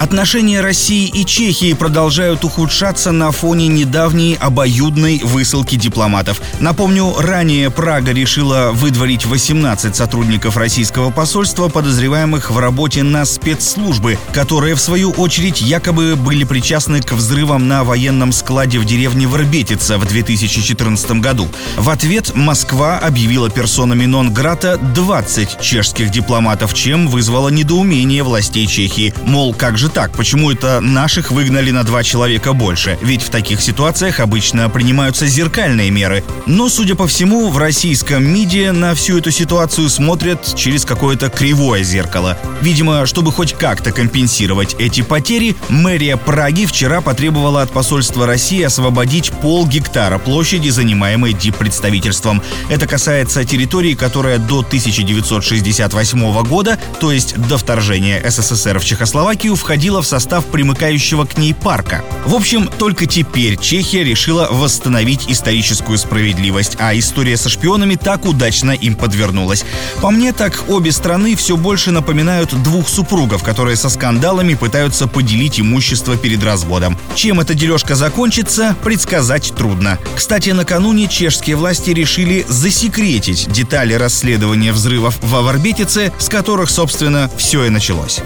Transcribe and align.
Отношения 0.00 0.62
России 0.62 1.08
и 1.08 1.26
Чехии 1.26 1.74
продолжают 1.74 2.42
ухудшаться 2.42 3.12
на 3.12 3.30
фоне 3.32 3.68
недавней 3.68 4.34
обоюдной 4.40 5.20
высылки 5.22 5.76
дипломатов. 5.76 6.40
Напомню, 6.58 7.14
ранее 7.18 7.70
Прага 7.70 8.10
решила 8.12 8.70
выдворить 8.72 9.26
18 9.26 9.94
сотрудников 9.94 10.56
российского 10.56 11.10
посольства, 11.10 11.68
подозреваемых 11.68 12.50
в 12.50 12.58
работе 12.58 13.02
на 13.02 13.26
спецслужбы, 13.26 14.16
которые, 14.32 14.74
в 14.74 14.80
свою 14.80 15.10
очередь, 15.10 15.60
якобы 15.60 16.16
были 16.16 16.44
причастны 16.44 17.02
к 17.02 17.12
взрывам 17.12 17.68
на 17.68 17.84
военном 17.84 18.32
складе 18.32 18.78
в 18.78 18.86
деревне 18.86 19.26
Варбетица 19.26 19.98
в 19.98 20.06
2014 20.06 21.10
году. 21.20 21.46
В 21.76 21.90
ответ 21.90 22.34
Москва 22.34 22.98
объявила 22.98 23.50
персонами 23.50 24.06
нон-грата 24.06 24.78
20 24.78 25.60
чешских 25.60 26.10
дипломатов, 26.10 26.72
чем 26.72 27.06
вызвало 27.06 27.50
недоумение 27.50 28.22
властей 28.22 28.66
Чехии. 28.66 29.12
Мол, 29.26 29.52
как 29.52 29.76
же 29.76 29.89
так? 29.90 30.12
Почему 30.12 30.50
это 30.50 30.80
наших 30.80 31.30
выгнали 31.30 31.70
на 31.70 31.84
два 31.84 32.02
человека 32.02 32.52
больше? 32.52 32.98
Ведь 33.02 33.22
в 33.22 33.30
таких 33.30 33.60
ситуациях 33.60 34.20
обычно 34.20 34.68
принимаются 34.68 35.26
зеркальные 35.26 35.90
меры. 35.90 36.24
Но, 36.46 36.68
судя 36.68 36.94
по 36.94 37.06
всему, 37.06 37.50
в 37.50 37.58
российском 37.58 38.24
МИДе 38.24 38.72
на 38.72 38.94
всю 38.94 39.18
эту 39.18 39.30
ситуацию 39.30 39.88
смотрят 39.88 40.54
через 40.56 40.84
какое-то 40.84 41.28
кривое 41.28 41.82
зеркало. 41.82 42.38
Видимо, 42.60 43.04
чтобы 43.06 43.32
хоть 43.32 43.54
как-то 43.54 43.92
компенсировать 43.92 44.76
эти 44.78 45.02
потери, 45.02 45.56
мэрия 45.68 46.16
Праги 46.16 46.66
вчера 46.66 47.00
потребовала 47.00 47.62
от 47.62 47.70
посольства 47.72 48.26
России 48.26 48.62
освободить 48.62 49.30
пол 49.30 49.66
гектара 49.66 50.18
площади, 50.18 50.68
занимаемой 50.68 51.32
диппредставительством. 51.32 52.42
Это 52.68 52.86
касается 52.86 53.44
территории, 53.44 53.94
которая 53.94 54.38
до 54.38 54.60
1968 54.60 56.42
года, 56.44 56.78
то 57.00 57.10
есть 57.10 57.36
до 57.36 57.58
вторжения 57.58 58.22
СССР 58.24 58.78
в 58.78 58.84
Чехословакию, 58.84 59.56
входила 59.56 59.79
входила 59.80 60.02
в 60.02 60.06
состав 60.06 60.44
примыкающего 60.44 61.24
к 61.24 61.38
ней 61.38 61.54
парка. 61.54 62.04
В 62.26 62.34
общем, 62.34 62.68
только 62.78 63.06
теперь 63.06 63.56
Чехия 63.56 64.04
решила 64.04 64.46
восстановить 64.50 65.24
историческую 65.26 65.96
справедливость, 65.96 66.76
а 66.78 66.92
история 66.98 67.38
со 67.38 67.48
шпионами 67.48 67.94
так 67.94 68.26
удачно 68.26 68.72
им 68.72 68.94
подвернулась. 68.94 69.64
По 70.02 70.10
мне, 70.10 70.34
так 70.34 70.64
обе 70.68 70.92
страны 70.92 71.34
все 71.34 71.56
больше 71.56 71.92
напоминают 71.92 72.62
двух 72.62 72.90
супругов, 72.90 73.42
которые 73.42 73.76
со 73.76 73.88
скандалами 73.88 74.52
пытаются 74.52 75.06
поделить 75.06 75.58
имущество 75.58 76.14
перед 76.18 76.44
разводом. 76.44 76.98
Чем 77.14 77.40
эта 77.40 77.54
дележка 77.54 77.94
закончится, 77.94 78.76
предсказать 78.84 79.54
трудно. 79.56 79.98
Кстати, 80.14 80.50
накануне 80.50 81.08
чешские 81.08 81.56
власти 81.56 81.88
решили 81.88 82.44
засекретить 82.46 83.50
детали 83.50 83.94
расследования 83.94 84.74
взрывов 84.74 85.16
в 85.22 85.34
Аварбетице, 85.34 86.12
с 86.18 86.28
которых, 86.28 86.68
собственно, 86.68 87.30
все 87.38 87.64
и 87.64 87.70
началось. 87.70 88.20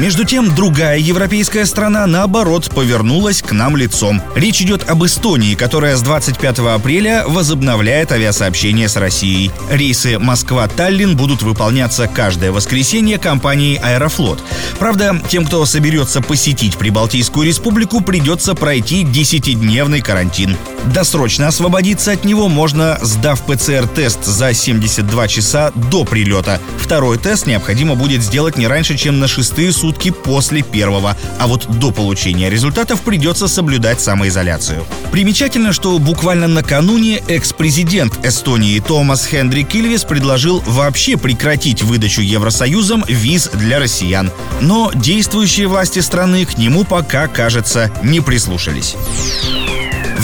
Между 0.00 0.24
тем, 0.24 0.54
другая 0.54 0.96
европейская 0.96 1.66
страна, 1.66 2.06
наоборот, 2.06 2.70
повернулась 2.74 3.42
к 3.42 3.52
нам 3.52 3.76
лицом. 3.76 4.22
Речь 4.34 4.62
идет 4.62 4.88
об 4.88 5.04
Эстонии, 5.04 5.54
которая 5.54 5.94
с 5.94 6.00
25 6.00 6.60
апреля 6.60 7.24
возобновляет 7.26 8.10
авиасообщение 8.10 8.88
с 8.88 8.96
Россией. 8.96 9.50
Рейсы 9.70 10.18
Москва-Таллин 10.18 11.18
будут 11.18 11.42
выполняться 11.42 12.08
каждое 12.08 12.50
воскресенье 12.50 13.18
компанией 13.18 13.76
«Аэрофлот». 13.76 14.42
Правда, 14.78 15.20
тем, 15.28 15.44
кто 15.44 15.66
соберется 15.66 16.22
посетить 16.22 16.78
Прибалтийскую 16.78 17.46
республику, 17.46 18.00
придется 18.00 18.54
пройти 18.54 19.04
10-дневный 19.04 20.00
карантин. 20.00 20.56
Досрочно 20.94 21.48
освободиться 21.48 22.12
от 22.12 22.24
него 22.24 22.48
можно, 22.48 22.98
сдав 23.02 23.44
ПЦР-тест 23.44 24.24
за 24.24 24.54
72 24.54 25.28
часа 25.28 25.72
до 25.74 26.04
прилета. 26.04 26.58
Второй 26.78 27.18
тест 27.18 27.46
необходимо 27.46 27.96
будет 27.96 28.22
сделать 28.22 28.56
не 28.56 28.66
раньше, 28.66 28.96
чем 28.96 29.20
на 29.20 29.28
шестые 29.28 29.72
сутки 29.72 29.89
после 30.24 30.62
первого, 30.62 31.16
а 31.38 31.46
вот 31.46 31.66
до 31.78 31.90
получения 31.90 32.48
результатов 32.48 33.00
придется 33.02 33.48
соблюдать 33.48 34.00
самоизоляцию. 34.00 34.84
Примечательно, 35.10 35.72
что 35.72 35.98
буквально 35.98 36.46
накануне 36.46 37.22
экс-президент 37.28 38.24
Эстонии 38.24 38.78
Томас 38.78 39.26
Хендрик 39.26 39.68
Кильвис 39.68 40.04
предложил 40.04 40.62
вообще 40.66 41.16
прекратить 41.16 41.82
выдачу 41.82 42.22
Евросоюзом 42.22 43.04
виз 43.08 43.50
для 43.52 43.78
россиян. 43.78 44.30
Но 44.60 44.90
действующие 44.94 45.66
власти 45.66 45.98
страны 46.00 46.44
к 46.44 46.58
нему 46.58 46.84
пока, 46.84 47.26
кажется, 47.26 47.90
не 48.02 48.20
прислушались. 48.20 48.96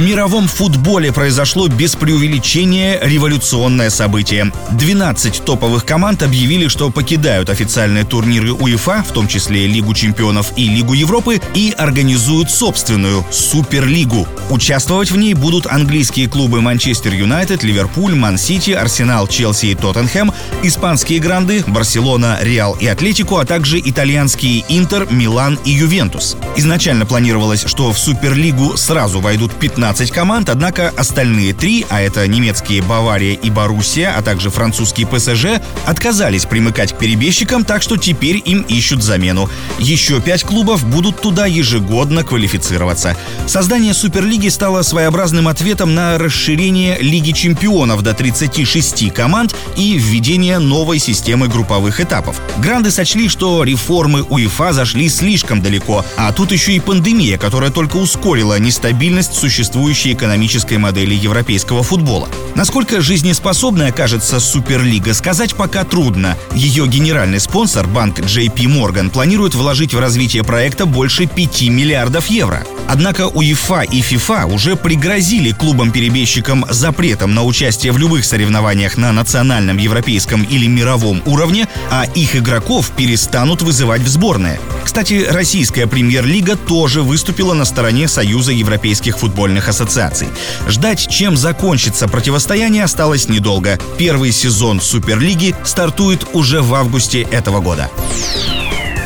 В 0.00 0.02
мировом 0.02 0.48
футболе 0.48 1.12
произошло 1.12 1.68
без 1.68 1.94
преувеличения 1.94 2.98
революционное 3.02 3.90
событие. 3.90 4.50
12 4.70 5.44
топовых 5.44 5.84
команд 5.84 6.22
объявили, 6.22 6.68
что 6.68 6.88
покидают 6.88 7.50
официальные 7.50 8.04
турниры 8.04 8.54
УЕФА, 8.54 9.04
в 9.06 9.12
том 9.12 9.28
числе 9.28 9.66
Лигу 9.66 9.92
чемпионов 9.92 10.54
и 10.56 10.70
Лигу 10.70 10.94
Европы, 10.94 11.38
и 11.52 11.74
организуют 11.76 12.50
собственную 12.50 13.26
Суперлигу. 13.30 14.26
Участвовать 14.48 15.10
в 15.10 15.18
ней 15.18 15.34
будут 15.34 15.66
английские 15.66 16.30
клубы 16.30 16.62
Манчестер 16.62 17.12
Юнайтед, 17.12 17.62
Ливерпуль, 17.62 18.14
Ман-Сити, 18.14 18.70
Арсенал, 18.70 19.28
Челси 19.28 19.66
и 19.66 19.74
Тоттенхэм, 19.74 20.32
испанские 20.62 21.18
гранды 21.20 21.62
Барселона, 21.66 22.38
Реал 22.40 22.74
и 22.80 22.86
Атлетико, 22.86 23.40
а 23.40 23.44
также 23.44 23.78
итальянские 23.78 24.64
Интер, 24.70 25.08
Милан 25.10 25.58
и 25.66 25.72
Ювентус. 25.72 26.38
Изначально 26.56 27.04
планировалось, 27.04 27.64
что 27.66 27.92
в 27.92 27.98
Суперлигу 27.98 28.78
сразу 28.78 29.20
войдут 29.20 29.52
15 29.52 29.89
15 29.90 30.12
команд, 30.12 30.48
однако 30.48 30.92
остальные 30.96 31.52
три, 31.52 31.84
а 31.88 32.00
это 32.00 32.24
немецкие 32.28 32.80
Бавария 32.80 33.34
и 33.34 33.50
Боруссия, 33.50 34.14
а 34.16 34.22
также 34.22 34.48
французский 34.48 35.04
ПСЖ, 35.04 35.60
отказались 35.84 36.44
примыкать 36.44 36.92
к 36.92 36.98
перебежчикам, 36.98 37.64
так 37.64 37.82
что 37.82 37.96
теперь 37.96 38.40
им 38.44 38.60
ищут 38.62 39.02
замену. 39.02 39.50
Еще 39.80 40.20
пять 40.20 40.44
клубов 40.44 40.86
будут 40.86 41.20
туда 41.20 41.46
ежегодно 41.46 42.22
квалифицироваться. 42.22 43.16
Создание 43.48 43.92
Суперлиги 43.92 44.46
стало 44.46 44.82
своеобразным 44.82 45.48
ответом 45.48 45.92
на 45.92 46.18
расширение 46.18 46.96
Лиги 47.00 47.32
чемпионов 47.32 48.02
до 48.02 48.14
36 48.14 49.12
команд 49.12 49.56
и 49.76 49.98
введение 49.98 50.60
новой 50.60 51.00
системы 51.00 51.48
групповых 51.48 52.00
этапов. 52.00 52.40
Гранды 52.58 52.92
сочли, 52.92 53.28
что 53.28 53.64
реформы 53.64 54.22
УЕФА 54.22 54.72
зашли 54.72 55.08
слишком 55.08 55.60
далеко, 55.60 56.04
а 56.16 56.32
тут 56.32 56.52
еще 56.52 56.76
и 56.76 56.80
пандемия, 56.80 57.38
которая 57.38 57.72
только 57.72 57.96
ускорила 57.96 58.56
нестабильность 58.60 59.34
существующей 59.34 59.79
существующей 59.80 60.12
экономической 60.12 60.76
модели 60.76 61.14
европейского 61.14 61.82
футбола. 61.82 62.28
Насколько 62.54 63.00
жизнеспособной 63.00 63.88
окажется 63.88 64.38
Суперлига, 64.38 65.14
сказать 65.14 65.54
пока 65.54 65.84
трудно. 65.84 66.36
Ее 66.54 66.86
генеральный 66.86 67.40
спонсор, 67.40 67.86
банк 67.86 68.18
JP 68.18 68.56
Morgan, 68.56 69.08
планирует 69.10 69.54
вложить 69.54 69.94
в 69.94 69.98
развитие 69.98 70.44
проекта 70.44 70.84
больше 70.84 71.24
5 71.26 71.62
миллиардов 71.70 72.26
евро. 72.26 72.66
Однако 72.92 73.28
УЕФА 73.28 73.82
и 73.82 74.00
ФИФА 74.00 74.46
уже 74.46 74.74
пригрозили 74.74 75.52
клубам-перебежчикам 75.52 76.66
запретом 76.70 77.36
на 77.36 77.44
участие 77.44 77.92
в 77.92 77.98
любых 77.98 78.24
соревнованиях 78.24 78.96
на 78.96 79.12
национальном, 79.12 79.76
европейском 79.76 80.42
или 80.42 80.66
мировом 80.66 81.22
уровне, 81.24 81.68
а 81.88 82.04
их 82.16 82.34
игроков 82.34 82.90
перестанут 82.96 83.62
вызывать 83.62 84.00
в 84.00 84.08
сборные. 84.08 84.58
Кстати, 84.82 85.24
российская 85.30 85.86
премьер-лига 85.86 86.56
тоже 86.56 87.02
выступила 87.02 87.54
на 87.54 87.64
стороне 87.64 88.08
Союза 88.08 88.50
европейских 88.50 89.18
футбольных 89.18 89.68
ассоциаций. 89.68 90.26
Ждать, 90.66 91.06
чем 91.08 91.36
закончится 91.36 92.08
противостояние, 92.08 92.82
осталось 92.82 93.28
недолго. 93.28 93.78
Первый 93.98 94.32
сезон 94.32 94.80
Суперлиги 94.80 95.54
стартует 95.62 96.26
уже 96.32 96.60
в 96.60 96.74
августе 96.74 97.20
этого 97.20 97.60
года. 97.60 97.88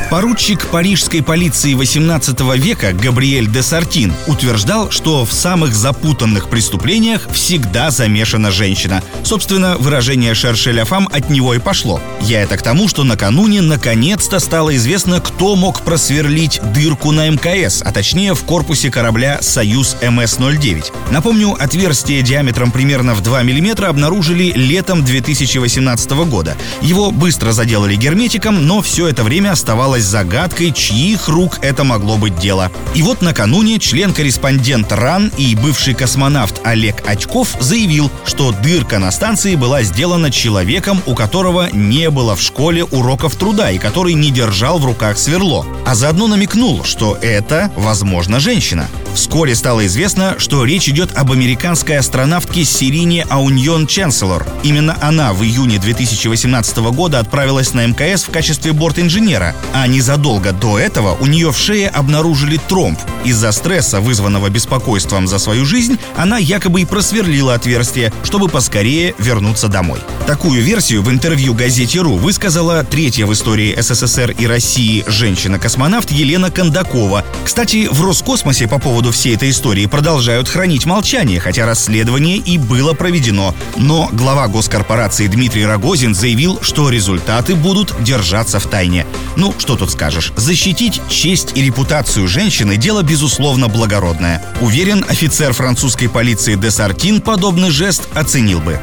Поручик 0.09 0.67
парижской 0.67 1.23
полиции 1.23 1.73
18 1.73 2.39
века 2.57 2.93
Габриэль 2.93 3.47
де 3.47 3.63
Сартин 3.63 4.13
утверждал, 4.27 4.91
что 4.91 5.25
в 5.25 5.33
самых 5.33 5.73
запутанных 5.73 6.47
преступлениях 6.47 7.27
всегда 7.31 7.89
замешана 7.89 8.51
женщина. 8.51 9.01
Собственно, 9.23 9.77
выражение 9.77 10.35
«шершеля 10.35 10.85
фам» 10.85 11.09
от 11.11 11.31
него 11.31 11.55
и 11.55 11.59
пошло. 11.59 11.99
Я 12.21 12.43
это 12.43 12.55
к 12.55 12.61
тому, 12.61 12.87
что 12.87 13.03
накануне 13.03 13.61
наконец-то 13.61 14.39
стало 14.39 14.75
известно, 14.75 15.19
кто 15.19 15.55
мог 15.55 15.81
просверлить 15.81 16.61
дырку 16.71 17.11
на 17.11 17.27
МКС, 17.27 17.81
а 17.83 17.91
точнее 17.91 18.35
в 18.35 18.43
корпусе 18.43 18.91
корабля 18.91 19.39
«Союз 19.41 19.97
МС-09». 20.01 20.93
Напомню, 21.09 21.55
отверстие 21.59 22.21
диаметром 22.21 22.71
примерно 22.71 23.15
в 23.15 23.21
2 23.21 23.41
мм 23.41 23.85
обнаружили 23.85 24.51
летом 24.55 25.03
2018 25.03 26.11
года. 26.29 26.55
Его 26.81 27.09
быстро 27.09 27.51
заделали 27.53 27.95
герметиком, 27.95 28.67
но 28.67 28.81
все 28.81 29.07
это 29.07 29.23
время 29.23 29.51
оставалось 29.51 29.94
осталось 29.95 30.03
загадкой, 30.03 30.71
чьих 30.71 31.27
рук 31.29 31.59
это 31.61 31.83
могло 31.83 32.17
быть 32.17 32.37
дело. 32.37 32.71
И 32.95 33.01
вот 33.01 33.21
накануне 33.21 33.79
член-корреспондент 33.79 34.91
РАН 34.91 35.31
и 35.37 35.55
бывший 35.55 35.93
космонавт 35.93 36.61
Олег 36.63 37.03
Очков 37.07 37.55
заявил, 37.59 38.11
что 38.25 38.51
дырка 38.51 38.99
на 38.99 39.11
станции 39.11 39.55
была 39.55 39.83
сделана 39.83 40.31
человеком, 40.31 41.01
у 41.05 41.15
которого 41.15 41.69
не 41.71 42.09
было 42.09 42.35
в 42.35 42.41
школе 42.41 42.83
уроков 42.83 43.35
труда 43.35 43.71
и 43.71 43.77
который 43.77 44.13
не 44.13 44.31
держал 44.31 44.79
в 44.79 44.85
руках 44.85 45.17
сверло. 45.17 45.65
А 45.85 45.95
заодно 45.95 46.27
намекнул, 46.27 46.83
что 46.83 47.17
это, 47.21 47.71
возможно, 47.75 48.39
женщина. 48.39 48.87
Вскоре 49.15 49.55
стало 49.55 49.85
известно, 49.85 50.35
что 50.37 50.65
речь 50.65 50.89
идет 50.89 51.17
об 51.17 51.31
американской 51.31 51.97
астронавтке 51.97 52.65
Сирине 52.65 53.25
Ауньон 53.29 53.87
Ченселор. 53.87 54.45
Именно 54.61 54.97
она 55.01 55.31
в 55.31 55.41
июне 55.41 55.79
2018 55.79 56.77
года 56.91 57.19
отправилась 57.19 57.73
на 57.73 57.87
МКС 57.87 58.23
в 58.23 58.31
качестве 58.31 58.73
борт-инженера, 58.73 59.55
а 59.73 59.87
незадолго 59.87 60.51
до 60.51 60.77
этого 60.77 61.15
у 61.21 61.27
нее 61.27 61.53
в 61.53 61.57
шее 61.57 61.87
обнаружили 61.87 62.59
тромб. 62.67 62.99
Из-за 63.23 63.53
стресса, 63.53 64.01
вызванного 64.01 64.49
беспокойством 64.49 65.27
за 65.27 65.39
свою 65.39 65.65
жизнь, 65.65 65.97
она 66.17 66.37
якобы 66.37 66.81
и 66.81 66.85
просверлила 66.85 67.53
отверстие, 67.53 68.11
чтобы 68.23 68.49
поскорее 68.49 69.15
вернуться 69.17 69.69
домой. 69.69 70.01
Такую 70.27 70.61
версию 70.61 71.01
в 71.03 71.09
интервью 71.09 71.53
газете 71.53 72.01
«Ру» 72.01 72.17
высказала 72.17 72.83
третья 72.83 73.25
в 73.25 73.33
истории 73.33 73.75
СССР 73.79 74.35
и 74.37 74.45
России 74.45 75.05
женщина-космонавт 75.07 76.11
Елена 76.11 76.51
Кондакова. 76.51 77.23
Кстати, 77.45 77.87
в 77.89 78.01
Роскосмосе 78.03 78.67
по 78.67 78.77
поводу 78.77 79.04
всей 79.11 79.35
этой 79.35 79.49
истории 79.49 79.85
продолжают 79.85 80.47
хранить 80.47 80.85
молчание, 80.85 81.39
хотя 81.39 81.65
расследование 81.65 82.37
и 82.37 82.57
было 82.57 82.93
проведено. 82.93 83.55
Но 83.77 84.09
глава 84.11 84.47
госкорпорации 84.47 85.27
Дмитрий 85.27 85.65
Рогозин 85.65 86.13
заявил, 86.13 86.59
что 86.61 86.89
результаты 86.89 87.55
будут 87.55 87.93
держаться 88.03 88.59
в 88.59 88.67
тайне. 88.67 89.05
Ну, 89.35 89.53
что 89.57 89.75
тут 89.75 89.91
скажешь. 89.91 90.31
Защитить 90.35 91.01
честь 91.09 91.51
и 91.55 91.63
репутацию 91.63 92.27
женщины– 92.27 92.77
дело, 92.77 93.01
безусловно, 93.01 93.67
благородное. 93.67 94.43
Уверен, 94.61 95.05
офицер 95.07 95.53
французской 95.53 96.07
полиции 96.07 96.55
Десартин 96.55 97.21
подобный 97.21 97.71
жест 97.71 98.07
оценил 98.13 98.59
бы. 98.59 98.79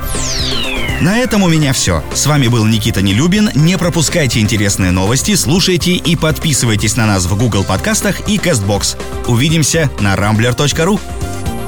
На 1.02 1.18
этом 1.18 1.42
у 1.42 1.48
меня 1.48 1.72
все. 1.72 2.00
С 2.14 2.26
вами 2.26 2.46
был 2.46 2.64
Никита 2.64 3.02
Нелюбин. 3.02 3.50
Не 3.56 3.76
пропускайте 3.76 4.38
интересные 4.38 4.92
новости, 4.92 5.34
слушайте 5.34 5.94
и 5.94 6.14
подписывайтесь 6.14 6.96
на 6.96 7.06
нас 7.06 7.26
в 7.26 7.36
Google 7.36 7.64
подкастах 7.64 8.28
и 8.28 8.36
CastBox. 8.38 8.96
Увидимся 9.26 9.90
на 9.98 10.14
rambler.ru. 10.14 11.00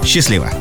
Счастливо! 0.05 0.53